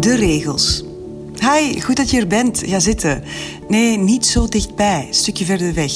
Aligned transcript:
De 0.00 0.14
regels. 0.14 0.84
Hi, 1.40 1.80
goed 1.80 1.96
dat 1.96 2.10
je 2.10 2.20
er 2.20 2.26
bent. 2.26 2.62
Ga 2.64 2.78
zitten. 2.78 3.22
Nee, 3.68 3.98
niet 3.98 4.26
zo 4.26 4.48
dichtbij. 4.48 5.08
Stukje 5.10 5.44
verder 5.44 5.74
weg. 5.74 5.92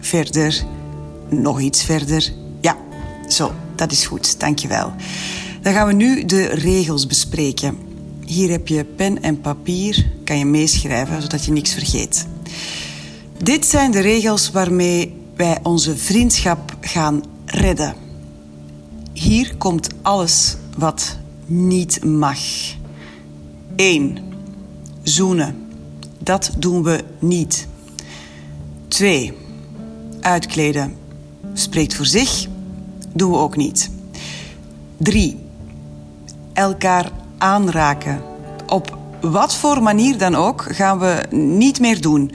Verder. 0.00 0.64
Nog 1.28 1.60
iets 1.60 1.82
verder. 1.82 2.32
Ja, 2.60 2.76
zo, 3.28 3.52
dat 3.74 3.92
is 3.92 4.06
goed. 4.06 4.40
Dankjewel. 4.40 4.92
Dan 5.62 5.72
gaan 5.72 5.86
we 5.86 5.92
nu 5.92 6.24
de 6.24 6.44
regels 6.46 7.06
bespreken. 7.06 7.76
Hier 8.26 8.50
heb 8.50 8.68
je 8.68 8.84
pen 8.84 9.22
en 9.22 9.40
papier. 9.40 10.10
Kan 10.24 10.38
je 10.38 10.44
meeschrijven, 10.44 11.22
zodat 11.22 11.44
je 11.44 11.52
niks 11.52 11.72
vergeet. 11.72 12.26
Dit 13.42 13.66
zijn 13.66 13.90
de 13.90 14.00
regels 14.00 14.50
waarmee 14.50 15.14
wij 15.36 15.58
onze 15.62 15.96
vriendschap 15.96 16.76
gaan 16.80 17.22
redden. 17.44 17.94
Hier 19.12 19.56
komt 19.56 19.88
alles 20.02 20.56
wat 20.76 21.16
niet 21.46 22.04
mag. 22.04 22.38
1. 23.76 24.18
Zoenen. 25.02 25.66
Dat 26.18 26.50
doen 26.58 26.82
we 26.82 27.04
niet. 27.18 27.68
2. 28.88 29.32
Uitkleden. 30.20 30.96
Spreekt 31.52 31.94
voor 31.94 32.06
zich. 32.06 32.46
Doen 33.12 33.30
we 33.30 33.36
ook 33.36 33.56
niet. 33.56 33.90
3. 34.96 35.36
Elkaar 36.52 37.10
aanraken. 37.38 38.22
Op 38.66 38.98
wat 39.20 39.54
voor 39.54 39.82
manier 39.82 40.18
dan 40.18 40.34
ook 40.34 40.66
gaan 40.68 40.98
we 40.98 41.22
niet 41.30 41.80
meer 41.80 42.00
doen. 42.00 42.30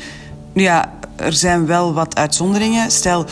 Nu 0.54 0.62
ja, 0.62 0.94
er 1.16 1.34
zijn 1.34 1.66
wel 1.66 1.94
wat 1.94 2.16
uitzonderingen. 2.16 2.92
Stel, 2.92 3.26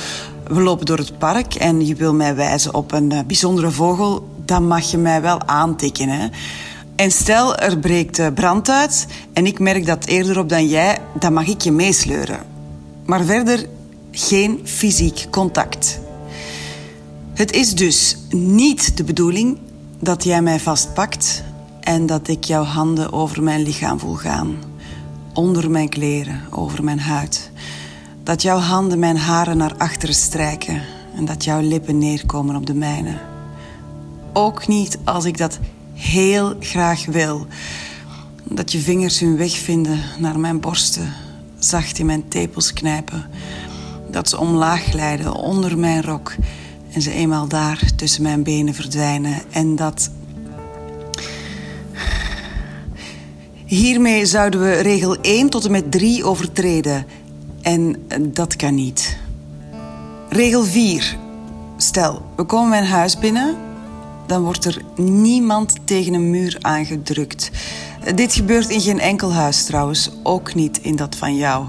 we 0.48 0.62
lopen 0.62 0.86
door 0.86 0.98
het 0.98 1.18
park 1.18 1.56
en 1.56 1.86
je 1.86 1.96
wil 1.96 2.14
mij 2.14 2.36
wijzen 2.36 2.74
op 2.74 2.92
een 2.92 3.12
eh, 3.12 3.20
bijzondere 3.28 3.72
vogel, 3.72 4.28
dan 4.46 4.68
mag 4.68 4.92
je 4.92 4.98
mij 4.98 5.22
wel 5.22 5.42
aantikken. 5.48 6.10
Hè? 6.10 6.28
En 6.98 7.12
stel, 7.12 7.56
er 7.56 7.80
breekt 7.80 8.34
brand 8.34 8.70
uit 8.70 9.08
en 9.34 9.46
ik 9.46 9.60
merk 9.60 9.86
dat 9.86 10.06
eerder 10.06 10.40
op 10.40 10.50
dan 10.50 10.68
jij, 10.68 10.98
dan 11.20 11.34
mag 11.34 11.48
ik 11.48 11.62
je 11.62 11.72
meesleuren. 11.72 12.40
Maar 13.06 13.24
verder 13.24 13.66
geen 14.12 14.62
fysiek 14.64 15.28
contact. 15.30 16.00
Het 17.34 17.52
is 17.52 17.76
dus 17.76 18.18
niet 18.30 18.98
de 18.98 19.04
bedoeling 19.04 19.58
dat 20.00 20.24
jij 20.24 20.42
mij 20.42 20.60
vastpakt 20.60 21.44
en 21.80 22.06
dat 22.06 22.28
ik 22.28 22.44
jouw 22.44 22.64
handen 22.64 23.14
over 23.14 23.44
mijn 23.44 23.62
lichaam 23.62 24.00
voel 24.00 24.16
gaan. 24.16 24.56
Onder 25.34 25.72
mijn 25.72 25.90
kleren, 25.90 26.42
over 26.50 26.84
mijn 26.84 27.00
huid. 27.00 27.52
Dat 28.24 28.42
jouw 28.42 28.60
handen 28.60 29.00
mijn 29.00 29.18
haren 29.18 29.58
naar 29.58 29.78
achteren 29.78 30.16
strijken 30.16 30.82
en 31.16 31.26
dat 31.26 31.44
jouw 31.44 31.62
lippen 31.62 31.98
neerkomen 31.98 32.56
op 32.56 32.66
de 32.66 32.76
mijne. 32.76 33.18
Ook 34.34 34.68
niet 34.68 34.98
als 35.04 35.26
ik 35.26 35.38
dat 35.38 35.60
heel 35.98 36.56
graag 36.60 37.06
wil. 37.06 37.48
Dat 38.44 38.72
je 38.72 38.80
vingers 38.80 39.20
hun 39.20 39.38
weg 39.38 39.52
vinden 39.52 40.00
naar 40.20 40.40
mijn 40.40 40.60
borsten, 40.60 41.14
zacht 41.60 42.00
in 42.00 42.06
mijn 42.06 42.28
tepels 42.28 42.74
knijpen. 42.74 43.26
Dat 44.12 44.30
ze 44.30 44.40
omlaag 44.40 44.84
glijden 44.84 45.34
onder 45.34 45.78
mijn 45.78 46.04
rok 46.04 46.36
en 46.92 47.02
ze 47.02 47.12
eenmaal 47.12 47.48
daar 47.48 47.82
tussen 47.96 48.24
mijn 48.24 48.44
benen 48.44 48.74
verdwijnen. 48.74 49.42
En 49.52 49.76
dat. 49.76 50.10
Hiermee 53.66 54.26
zouden 54.26 54.62
we 54.62 54.72
regel 54.74 55.18
1 55.22 55.50
tot 55.50 55.66
en 55.66 55.72
met 55.72 55.92
3 55.92 56.24
overtreden. 56.24 57.06
En 57.62 58.08
dat 58.20 58.56
kan 58.56 58.76
niet. 58.76 59.18
Regel 60.30 60.64
4. 60.64 61.18
Stel, 61.78 62.22
we 62.36 62.44
komen 62.44 62.70
mijn 62.70 62.86
huis 62.86 63.18
binnen, 63.18 63.56
dan 64.28 64.44
wordt 64.44 64.66
er 64.66 64.82
niemand 64.96 65.76
tegen 65.84 66.14
een 66.14 66.30
muur 66.30 66.58
aangedrukt. 66.62 67.52
Dit 68.16 68.34
gebeurt 68.34 68.70
in 68.70 68.82
geen 68.82 69.00
enkel 69.00 69.34
huis 69.34 69.66
trouwens, 69.66 70.12
ook 70.24 70.54
niet 70.54 70.80
in 70.82 70.96
dat 70.96 71.16
van 71.16 71.36
jou. 71.36 71.66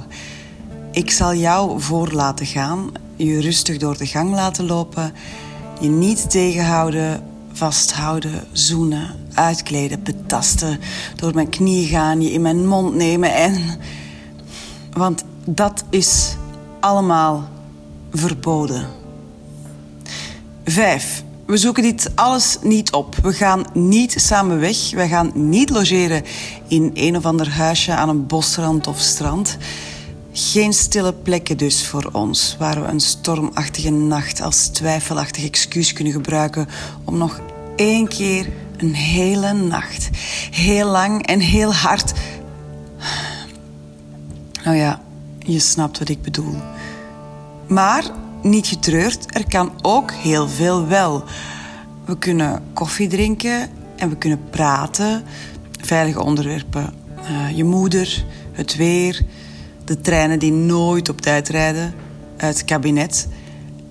Ik 0.91 1.11
zal 1.11 1.35
jou 1.35 1.81
voor 1.81 2.13
laten 2.13 2.47
gaan, 2.47 2.91
je 3.17 3.41
rustig 3.41 3.77
door 3.77 3.99
de 3.99 4.07
gang 4.07 4.31
laten 4.31 4.67
lopen, 4.67 5.13
je 5.81 5.89
niet 5.89 6.31
tegenhouden, 6.31 7.23
vasthouden, 7.53 8.47
zoenen, 8.53 9.15
uitkleden, 9.35 10.03
betasten, 10.03 10.81
door 11.17 11.35
mijn 11.35 11.49
knie 11.49 11.87
gaan, 11.87 12.21
je 12.21 12.31
in 12.31 12.43
mijn 12.43 12.67
mond 12.67 12.95
nemen 12.95 13.35
en. 13.35 13.57
Want 14.93 15.25
dat 15.45 15.85
is 15.91 16.37
allemaal 16.81 17.49
verboden. 18.13 18.87
Vijf. 20.65 21.27
We 21.49 21.57
zoeken 21.57 21.83
dit 21.83 22.11
alles 22.15 22.59
niet 22.63 22.93
op. 22.93 23.17
We 23.17 23.33
gaan 23.33 23.65
niet 23.73 24.15
samen 24.17 24.61
weg. 24.61 24.91
We 24.91 25.09
gaan 25.09 25.31
niet 25.35 25.71
logeren 25.71 26.23
in 26.67 26.91
een 26.95 27.17
of 27.17 27.25
ander 27.25 27.51
huisje 27.51 27.93
aan 27.95 28.09
een 28.09 28.27
bosrand 28.27 28.87
of 28.87 28.99
strand. 28.99 29.57
Geen 30.33 30.73
stille 30.73 31.15
plekken 31.15 31.57
dus 31.57 31.87
voor 31.87 32.09
ons, 32.13 32.57
waar 32.59 32.81
we 32.81 32.87
een 32.87 33.01
stormachtige 33.01 33.91
nacht 33.91 34.41
als 34.41 34.67
twijfelachtig 34.67 35.45
excuus 35.45 35.93
kunnen 35.93 36.13
gebruiken 36.13 36.69
om 37.05 37.19
nog 37.19 37.41
één 37.77 38.09
keer 38.09 38.49
een 38.77 38.95
hele 38.95 39.53
nacht, 39.53 40.09
heel 40.51 40.89
lang 40.89 41.27
en 41.27 41.41
heel 41.41 41.75
hard. 41.75 42.13
Nou 44.65 44.77
ja, 44.77 45.03
je 45.39 45.59
snapt 45.59 45.99
wat 45.99 46.09
ik 46.09 46.23
bedoel. 46.23 46.57
Maar 47.67 48.05
niet 48.43 48.67
getreurd, 48.67 49.37
er 49.37 49.49
kan 49.49 49.73
ook 49.83 50.13
heel 50.13 50.49
veel 50.49 50.87
wel. 50.87 51.25
We 52.05 52.19
kunnen 52.19 52.63
koffie 52.73 53.09
drinken 53.09 53.71
en 53.97 54.09
we 54.09 54.17
kunnen 54.17 54.41
praten. 54.51 55.23
Veilige 55.81 56.23
onderwerpen. 56.23 56.95
Uh, 57.23 57.57
je 57.57 57.65
moeder, 57.65 58.25
het 58.53 58.77
weer, 58.77 59.25
de 59.85 60.01
treinen 60.01 60.39
die 60.39 60.53
nooit 60.53 61.09
op 61.09 61.21
tijd 61.21 61.49
rijden, 61.49 61.95
het 62.37 62.65
kabinet. 62.65 63.29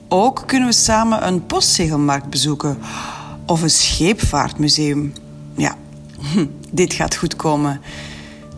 Ook 0.07 0.43
kunnen 0.45 0.67
we 0.67 0.75
samen 0.75 1.27
een 1.27 1.45
postzegelmarkt 1.45 2.29
bezoeken 2.29 2.77
of 3.45 3.61
een 3.61 3.69
scheepvaartmuseum. 3.69 5.13
Ja, 5.55 5.75
dit 6.71 6.93
gaat 6.93 7.15
goed 7.15 7.35
komen. 7.35 7.81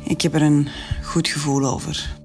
Ik 0.04 0.22
heb 0.22 0.36
er 0.36 0.42
een 0.42 0.68
goed 1.04 1.28
gevoel 1.28 1.66
over. 1.66 2.19